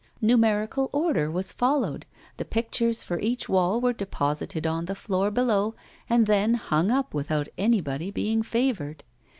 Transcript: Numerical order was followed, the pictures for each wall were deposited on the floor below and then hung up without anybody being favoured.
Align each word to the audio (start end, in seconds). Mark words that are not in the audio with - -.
Numerical 0.19 0.89
order 0.91 1.29
was 1.29 1.51
followed, 1.51 2.07
the 2.37 2.43
pictures 2.43 3.03
for 3.03 3.19
each 3.19 3.47
wall 3.47 3.79
were 3.79 3.93
deposited 3.93 4.65
on 4.65 4.85
the 4.85 4.95
floor 4.95 5.29
below 5.29 5.75
and 6.09 6.25
then 6.25 6.55
hung 6.55 6.89
up 6.89 7.13
without 7.13 7.47
anybody 7.55 8.09
being 8.09 8.41
favoured. 8.41 9.03